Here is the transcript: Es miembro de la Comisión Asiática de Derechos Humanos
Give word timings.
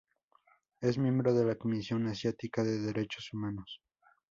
Es 0.79 0.97
miembro 0.97 1.31
de 1.35 1.45
la 1.45 1.59
Comisión 1.59 2.07
Asiática 2.07 2.63
de 2.63 2.79
Derechos 2.79 3.31
Humanos 3.33 3.83